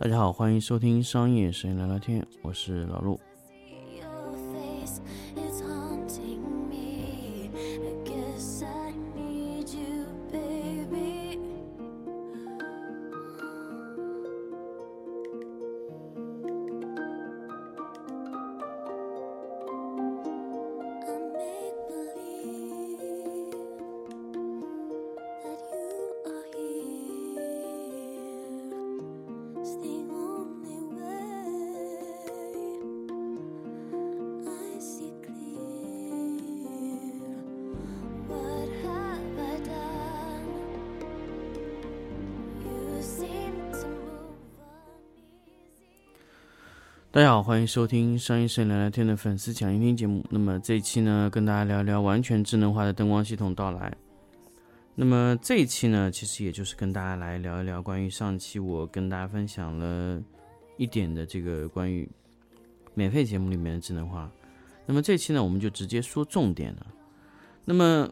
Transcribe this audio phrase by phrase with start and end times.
[0.00, 3.18] 大家好，欢迎收听商业声音聊聊天，我是老陆。
[47.18, 50.24] 大家好，欢迎收听商业摄影聊聊天的粉丝抢音听节目。
[50.30, 53.92] 那么这一期呢，跟大家聊聊完全智能化的灯光系统到来。
[54.94, 60.22] 那么这一期呢，其实也就是跟大家来聊一聊关于上期我跟大家分享了
[60.76, 62.08] 一点的这个关于
[62.94, 64.30] 免费节目里面的智能化。
[64.86, 66.86] 那么这期呢，我们就直接说重点了。
[67.64, 68.08] 那么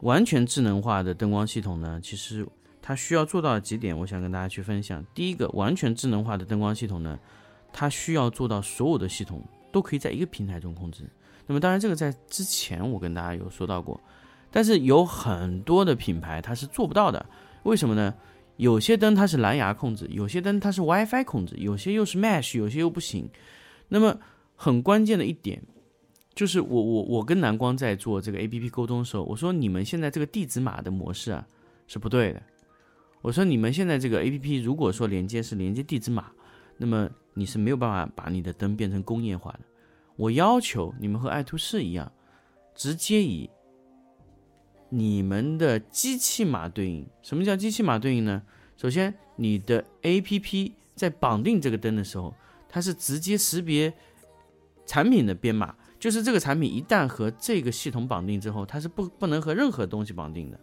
[0.00, 2.48] 完全智能化的灯光系统呢，其实
[2.80, 5.04] 它需要做到几点，我想跟大家去分享。
[5.12, 7.18] 第一个，完全智能化的灯光系统呢，
[7.78, 11.04] 它需要做到所有的系统都可以在一个平台中控制。
[11.46, 14.00] 那么当然，这个在之前我跟大家有说到过，
[14.50, 17.24] 但是有很多的品牌它是做不到的。
[17.64, 18.14] 为什么呢？
[18.56, 23.28] 有些灯它是蓝牙控制，有些灯它是 WiFi 控制，有些又是 Mesh，有些又不行。
[23.88, 24.18] 那么
[24.54, 25.62] 很关键的一点
[26.34, 31.46] 就是我我我跟蓝光在做这个 APP 沟通的时候，我说你们现在这个地址码的模式啊
[31.86, 32.42] 是不对的。
[33.20, 36.30] 我说你们现在这个 APP 如果说连接是连接地址码，
[36.76, 39.60] 那么你是没有办法把你的灯变成工业化的。
[40.16, 42.10] 我要求你们和爱图仕一样，
[42.74, 43.50] 直接以
[44.88, 47.06] 你们的机器码对应。
[47.22, 48.42] 什么叫机器码对应呢？
[48.76, 52.34] 首先，你的 APP 在绑定这个灯的时候，
[52.68, 53.92] 它是直接识别
[54.86, 60.60] 产品的编码，就是这个产品一旦和这个系统绑定之后，它是不不能和任何东西绑定的，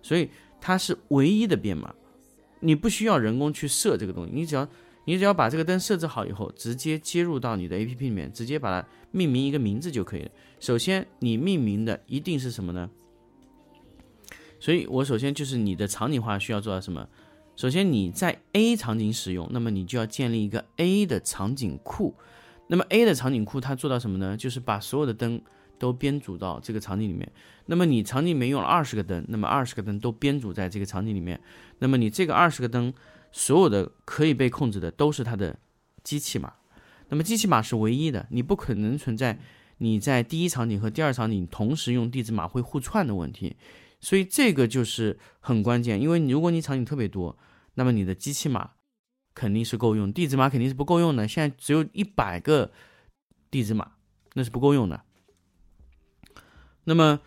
[0.00, 1.94] 所以它是唯一的编码。
[2.60, 4.66] 你不需要人工去设这个东西，你只要
[5.04, 10.30] 你只要把这个灯设置好以后，直接接入到你的 APP 里面，直接把它命名一个名字就可以了。
[10.60, 12.90] 首先，你命名的一定是什么呢？
[14.58, 17.06] 所以我首先就是你的场景化需要做到什么？
[17.54, 22.14] 首先你在 A 场景使用，那么你就要建立一个 A 的场景库。
[22.66, 24.36] 那么 A 的场景库它做到什么呢？
[24.36, 25.40] 就是把所有的灯
[25.78, 27.30] 都编组到这个场景里面。
[27.66, 31.38] 那么你场景里面用了二十个灯，那么二十个灯都编组在这个场景里面。
[31.78, 32.92] 那么你这个二十个灯，
[33.36, 35.58] 所有的可以被控制的都是它的
[36.04, 36.52] 机器码。
[37.08, 39.40] 那么机器码是唯一的，你不可能存在
[39.78, 43.56] 你在第一场景和第二场景同时用地址码会互串的问题。
[44.00, 47.36] 所以这个就是很关键，因为如果你场景特别多，
[47.74, 48.70] 那么你的机器码
[49.34, 51.26] 肯定是够用，地址码肯定是不够用的。
[51.26, 52.70] 现在只有一百个
[53.50, 53.92] 地址码，
[54.34, 55.02] 那是不够用的。
[56.84, 57.18] 那么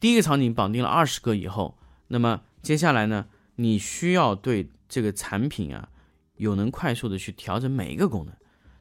[0.00, 3.26] 第一个场景绑定了二十个以后，那么接下来呢，
[3.56, 5.88] 你需要对这个产品啊，
[6.36, 8.34] 有能快速的去调整每一个功能。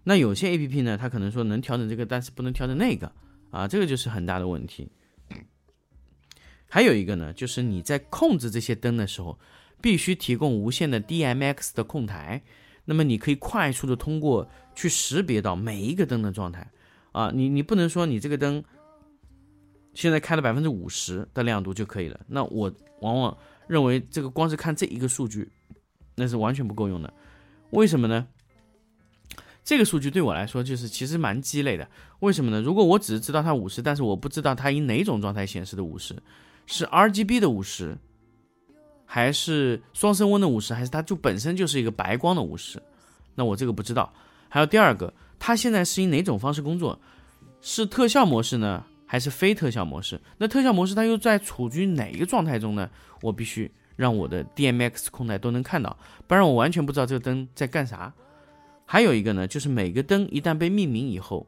[0.04, 3.10] 那有些 A P P 呢，它可能说能调整这个，但是不能调整那个
[3.52, 4.90] 啊，这个就是很大的问题。
[6.68, 9.40] 还有一个呢，就是你在控制这些灯的时候，
[9.82, 12.42] 必须提供无线的 DMX 的控台，
[12.86, 16.70] 那么你可以快速的通过去识别到每一个灯的状态
[17.12, 18.64] 啊，你你不能说你这个灯
[19.94, 23.36] 现在开了百分之五十的亮度就可以了，那我往往
[23.68, 25.50] 认为这个光是看这一个数据，
[26.20, 27.12] 那是完全不够用的。
[27.72, 28.28] 为什么呢？
[29.64, 31.88] 这个数据对我来说就是其实蛮鸡肋的。
[32.20, 32.62] 为什么呢？
[32.62, 36.16] 如果我只是知道它五十，但是我不知道它以哪种状态显示的五十。
[36.66, 37.98] 是 RGB 的五十，
[39.06, 42.82] 还是双升温的五十，还是它就本身就是一个白光的五十？
[43.36, 44.12] 那我这个不知道。
[44.50, 47.00] 还有第二个，它现在是以哪种方式工作？
[47.62, 50.20] 是特效模式呢，还是非特效模式？
[50.38, 52.90] 那特效模式它又在处于哪一个状态中呢？
[53.22, 58.14] 我必须让我的 DMX 控台都能看到，不然我完全不知道这个灯在干啥。
[58.86, 61.46] 还有一个呢，就是每个灯一旦被命名以后，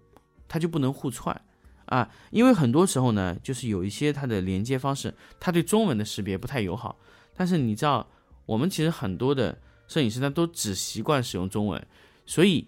[0.49, 1.41] 它就不能互串。
[1.85, 6.97] 啊，因为很多时候呢，就是有一些它的连接方式，它对中文的识别不太友好。
[7.33, 8.05] 但是你知道，
[8.45, 9.57] 我们其实很多的
[9.87, 11.81] 摄影师呢都只习惯使用中文，
[12.25, 12.67] 所以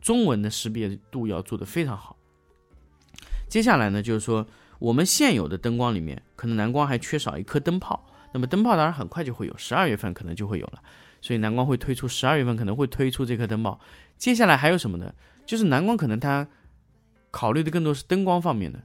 [0.00, 2.16] 中文的识别度要做得非常好。
[3.48, 4.44] 接下来呢，就是说
[4.80, 8.04] 我们现有的灯光里面，可能蓝光还缺少一颗灯泡。
[8.38, 10.80] 那么灯泡当然很快就会有，十二月份可能就会有了。
[11.20, 13.80] 所以蓝光会推出十二月份可能会推出这颗灯泡。
[14.16, 15.12] 接下来还有什么呢？
[15.44, 16.46] 就是蓝光可能它
[17.32, 18.80] 考虑的更多是灯光方面的，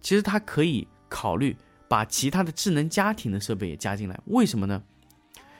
[0.00, 1.54] 其实它可以考虑
[1.88, 4.18] 把其他的智能家庭的设备也加进来。
[4.24, 4.82] 为什么呢？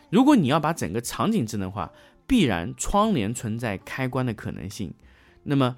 [0.08, 1.92] 如果你要把整个场景智能化，
[2.26, 4.94] 必然窗帘存在开关的可能性。
[5.42, 5.76] 那么，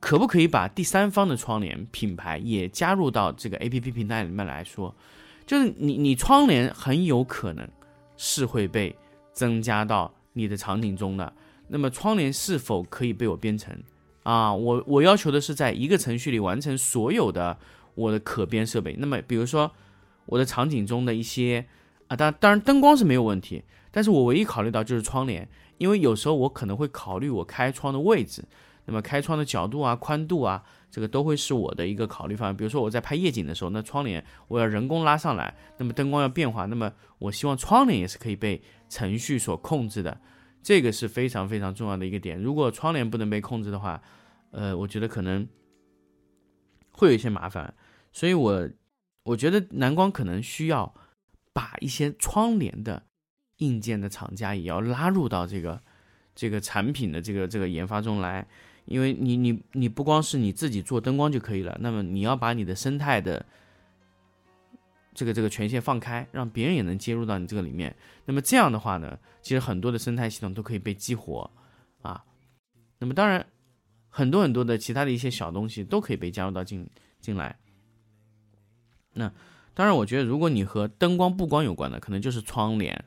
[0.00, 4.96] 可不可以把第三方的窗帘品牌也加入到这个 A P P 平台里面来说？
[5.46, 7.68] 就是你你窗帘很有可能
[8.16, 8.94] 是会被
[9.32, 11.32] 增加到你的场景中的。
[11.68, 13.74] 那么窗帘是否可以被我编程
[14.24, 14.52] 啊？
[14.52, 17.56] 我我要求的是在一个程序里完成所有的
[17.94, 18.94] 我的可编设备。
[18.98, 19.70] 那么比如说
[20.26, 21.64] 我的场景中的一些
[22.08, 25.48] 啊，当当然灯光是没有问题，但是我唯一考虑到就是窗帘，
[25.78, 28.44] 因为有时候我可能会考虑我开窗的位置，
[28.84, 32.56] 那么开窗的角度啊、宽度啊，这个都会是我的一个考虑方案。
[32.56, 40.20] 比如说我在拍夜景的时候，那窗帘我要人工拉上来，那么灯光要变化，那么我希望窗帘也是可以被程序所控制的。
[40.62, 42.40] 这个是非常非常重要的一个点。
[42.40, 44.00] 如果窗帘不能被控制的话，
[44.52, 45.48] 呃，我觉得可能
[46.92, 47.74] 会有一些麻烦。
[48.12, 48.70] 所以，我
[49.24, 50.94] 我觉得蓝光可能需要
[51.52, 53.04] 把一些窗帘的
[53.56, 55.82] 硬件的厂家也要拉入到这个
[56.34, 58.46] 这个产品的这个这个研发中来，
[58.86, 63.44] 因为你你你不光是你自己做灯光就可以了，那么你要把你的生态的。
[65.14, 67.94] 这个这个权限放开，让别人也能接入到你这个里面。
[68.24, 71.50] 那么这样的话呢，其实很多的生态系统都可以被激活
[72.00, 72.24] 啊。
[72.98, 73.46] 那么当然，
[74.08, 76.88] 很多很多的其他的一些小东西都可以被加入到进
[77.20, 77.54] 进来。
[79.12, 79.30] 那
[79.74, 83.04] 当然，我觉得如果你和灯光布光有关的，可能就是窗帘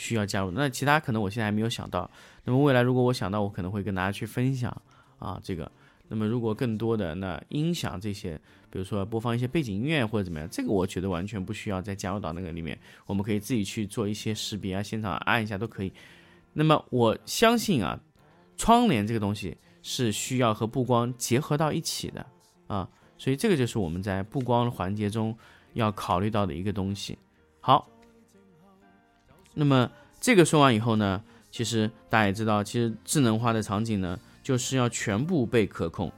[0.00, 0.50] 需要加入。
[0.50, 2.10] 那其他可能我现在还没有想到。
[2.44, 4.74] 那么未来如果我想到，我可能会跟大家去分享
[5.18, 5.70] 啊这个。
[6.08, 8.36] 那么，如果更多的那音响这些，
[8.68, 12.76] 比如说播放一些背景音乐或者怎么样，这个我觉得完全不需要再加入到那个里面，
[13.06, 15.92] 我们可以自己去做一些识别啊，现场按一下都可以。
[16.52, 18.00] 那么我相信啊，
[18.56, 22.26] 窗帘这个东西是需要和布光结合到一起的
[22.66, 25.36] 啊，所以这个就是我们在布光环节中
[25.74, 27.16] 要考虑到的一个东西。
[27.60, 27.88] 好，
[29.60, 34.18] 那么这个说完以后呢，其实大家也知道，其实智能化的场景呢。
[34.42, 36.10] 就是要全部被可控，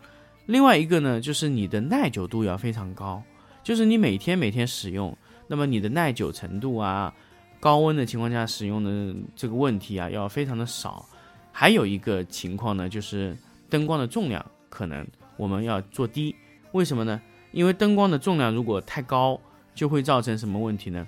[0.47, 3.21] 另外一个呢，就是你的耐久度要非常高，
[3.65, 5.15] 就是你每天每天使用，
[5.49, 7.13] 那么你的耐久程度啊，
[7.59, 11.05] 高温的情况下使用的这个问题啊，要非常的少。
[11.51, 13.37] 还有一个情况呢，就是
[13.69, 15.05] 灯光的重量可能
[15.37, 16.35] 我们要做低，
[16.71, 17.21] 为什么呢？
[17.51, 19.39] 因为灯光的重量如果太高，
[19.75, 21.07] 就会造成什么问题呢？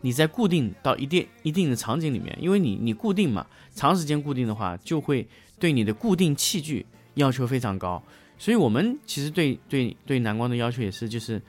[0.00, 5.26] 你在固定到一定一定的场景里面，因为你你固定嘛，长时间固定的话，就会。
[5.60, 8.00] 对你的固定器具要求非常高，
[8.38, 11.42] 所以我们其实对对对蓝光的要求也是，就是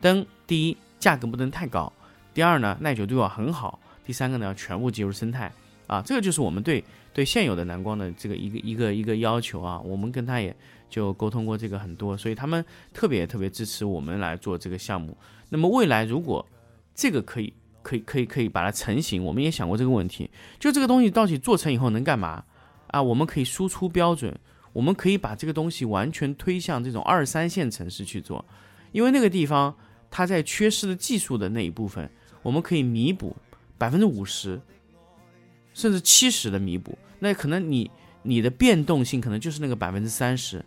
[0.00, 1.92] 灯第一价格不能太高，
[2.32, 5.52] 第二呢耐久度要很好，第三个呢要全部接入生态
[5.88, 10.54] 啊，这个就是我们对对现有的蓝光的这个一个一个一个要求啊，我们跟他也
[10.88, 12.64] 就沟通过这个很多，所以他们
[12.94, 15.18] 特别特别支持我们来做这个项目。
[15.48, 16.46] 那么未来如果
[16.94, 17.52] 这个可以
[17.86, 20.28] 可以可以可以把它成型，我们也想过这个问题，
[20.58, 22.42] 就这个东西到底做成以后能干嘛？
[22.88, 24.36] 啊，我们可以输出标准，
[24.72, 28.44] 我们可以把这个东西完全推向这种二三线城市去做，
[28.90, 29.72] 因为那个地方
[30.10, 32.10] 它在缺失的技术的那一部分，
[32.42, 33.36] 我们可以弥补
[33.78, 34.60] 百分之五十，
[35.72, 36.98] 甚至七十的弥补。
[37.20, 37.88] 那可能你
[38.22, 40.64] 你的变动性可能就是那个百分之三十，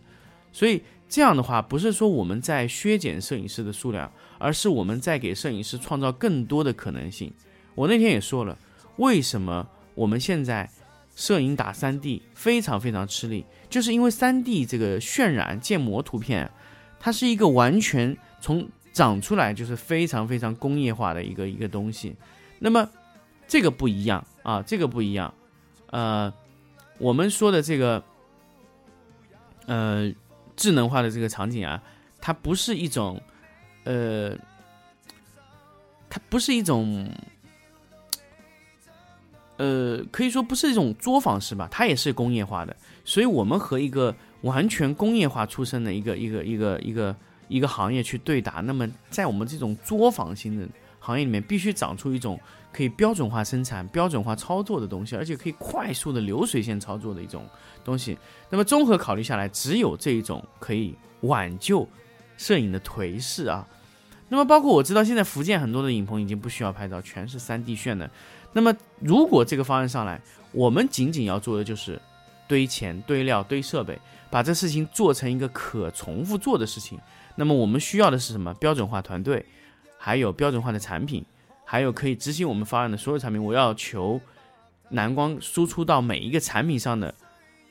[0.52, 7.30] 所以这样的话，不是说我们在削减摄影师的数量，而是我们在给摄影师创造更多的可能性。
[7.74, 8.56] 我那天也说了，
[8.96, 10.70] 为什么我们现在。
[11.16, 16.50] 摄影打三 D 非常非常吃力，就是因为三 D 这个渲染建模图片，
[16.98, 22.16] 它是一个完全从长出来就是非常非常工业化的一个一个东西。
[22.58, 22.88] 那么
[23.46, 25.34] 这个不一样啊，这个不一样。
[25.90, 26.32] 呃，
[26.96, 28.02] 我们说的这个
[29.66, 30.10] 呃
[30.60, 31.82] 智能化的这个场景啊，
[32.20, 33.18] 它不是一种
[33.84, 34.36] 呃，
[36.10, 37.10] 它不是一种。
[39.56, 42.74] 呃，可以说不是一种作坊式吧，它也是工业化的。
[43.04, 47.14] 所以，我们和一个完全工业化出身的一个一个一个一个
[47.48, 50.66] 一个行业去对打，那么在我们这种作坊型的
[51.00, 52.38] 行业里面，必须长出一种
[52.72, 57.44] 可以标准化生产、标准化操作的东西，而且可以快速的流水线操作的一种
[57.82, 58.16] 东西。
[58.48, 61.88] 那么，综合考虑下来，只有这一种可以挽救
[62.36, 63.66] 摄影的颓势啊。
[64.28, 68.08] 那么，包括我知道，现在福建很多的影棚已经不需要拍照，全是三 D 渲的。
[68.52, 70.20] 那么，如果这个方案上来，
[70.52, 72.00] 我们仅仅要做的就是
[72.46, 73.98] 堆钱、堆料、堆设备，
[74.30, 76.98] 把这事情做成一个可重复做的事情。
[77.34, 78.52] 那么，我们需要的是什么？
[78.54, 79.44] 标准化团队，
[80.02, 81.22] 还有标准化的产品，
[81.62, 84.18] 还有可以执行我们方案的所有产品，我要求
[84.88, 87.14] 蓝光输出到每一个产品上的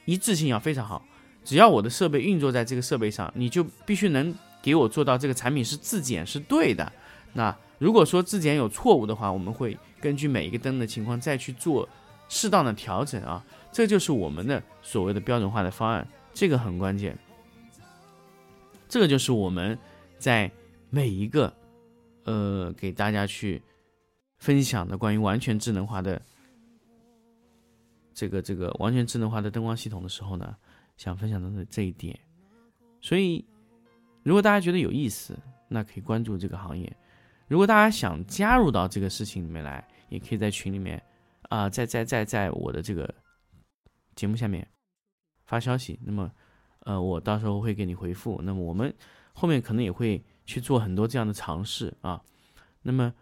[0.05, 1.03] 一致性要非常好。
[1.43, 4.31] 只要我的设备运作在这个设备上，你就必须能
[4.62, 6.93] 给我做到这个产品是自检是对的。
[7.33, 11.89] 那如果说自检有错误的话，我们会根据每一个灯的情况再去做
[12.27, 13.43] 适当的调整啊。
[13.71, 17.17] 这就是我们的所谓的标准化的方案，这个很关键。
[18.88, 19.77] 这个就是我们
[20.19, 20.51] 在
[20.89, 21.51] 每一个
[22.29, 23.59] 呃给大家去
[24.38, 26.21] 分享的关于完全智能化的
[28.13, 30.55] 这个这个完全智能化的灯光系统的时候呢，
[30.95, 32.17] 想分享的这一点。
[33.01, 33.43] 所以，
[34.21, 36.95] 如果大家觉得有意思，那可以关注这个行业。
[37.48, 41.01] 如果大家想加入到这个事情里面来，也可以在群里面
[41.50, 43.12] 啊，在在在在我的这个
[44.15, 44.67] 节目下面
[45.45, 46.00] 发消息。
[46.03, 46.31] 那么，
[46.81, 48.39] 呃，我到时候会给你回复。
[48.43, 48.93] 那么我们
[49.33, 52.22] 后面可能也会去做很多这样的尝试啊。
[52.82, 53.13] 那么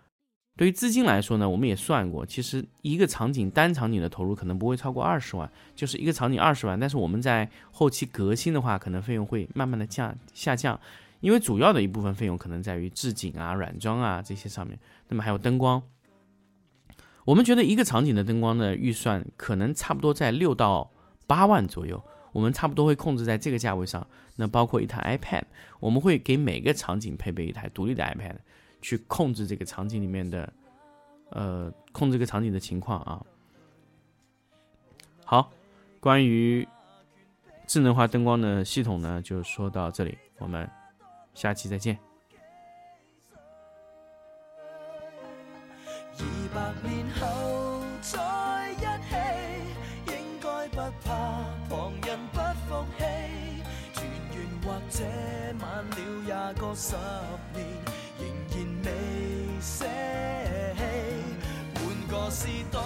[0.55, 6.79] 对于资金来说呢，我们也算过，其实一个场景单场景的投入可能不会超过二十万，就是一个场景二十万。
[6.79, 10.79] 但是我们在后期革新的话，可能费用会慢慢的降下降。
[11.19, 14.79] 因为主要的一部分费用可能在于置景啊、软装啊这些上面，
[15.10, 15.81] 那么还有灯光。
[17.25, 20.89] 我们觉得一个场景的灯光的预算可能差不多在六到
[21.25, 24.05] 八万左右，我们差不多会控制在这个价位上。
[24.36, 25.43] 那包括一台 iPad，
[25.79, 28.36] 我们会给每个场景配备一台独立的 iPad，
[28.81, 30.53] 去控制这个场景里面的，
[31.29, 33.25] 呃，控制这个场景的情况啊。
[35.25, 35.51] 好，
[36.00, 36.67] 关于
[37.65, 40.69] 智能化灯光的系统呢，就说到这里，我们。
[41.34, 42.06] 下期再见。
[62.39, 62.79] 时代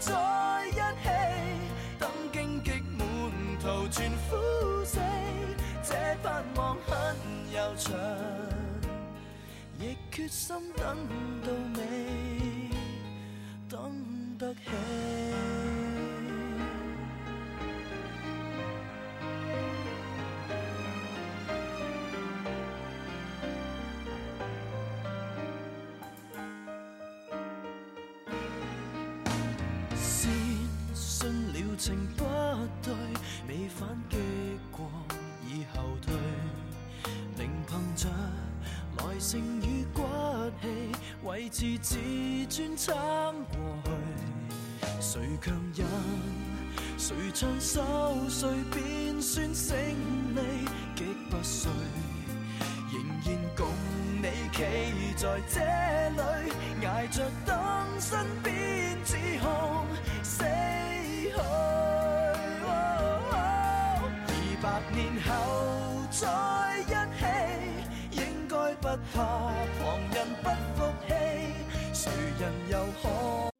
[0.00, 1.08] 再一起，
[1.96, 3.06] 等荆棘满
[3.60, 4.98] 途全枯死，
[5.84, 7.14] 这盼望很。
[7.54, 7.94] 悠长，
[9.78, 10.96] 亦决心等
[31.84, 32.24] 情不
[32.82, 32.94] 对，
[33.46, 34.16] 未反击
[34.72, 34.90] 过
[35.46, 36.14] 已后退。
[37.36, 38.08] 仍凭着
[38.96, 40.00] 耐性与骨
[40.62, 40.92] 气，
[41.24, 41.98] 维持自
[42.48, 42.96] 尊撑
[43.50, 44.86] 过去。
[44.98, 45.86] 谁强忍，
[46.96, 47.82] 谁唱首，
[48.30, 50.66] 谁便算胜利。
[50.96, 51.70] 极不遂，
[52.94, 53.68] 仍然共
[54.22, 54.64] 你企
[55.18, 55.60] 在这
[56.16, 57.54] 里，挨着等
[58.00, 59.84] 身边指控
[69.14, 69.20] 怕
[69.78, 71.14] 旁人不服气，
[71.92, 73.53] 谁人又可？